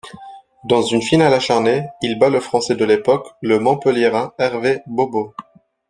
[0.63, 5.35] Dans une finale acharnée, il bat le français de l'époque, le Montpelliérain Hervé Bohbot.